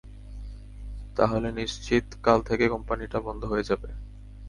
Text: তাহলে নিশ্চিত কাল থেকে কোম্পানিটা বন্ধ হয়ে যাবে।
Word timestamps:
তাহলে 1.17 1.47
নিশ্চিত 1.51 2.05
কাল 2.23 2.39
থেকে 2.49 2.65
কোম্পানিটা 2.67 3.17
বন্ধ 3.27 3.41
হয়ে 3.45 3.67
যাবে। 3.69 3.89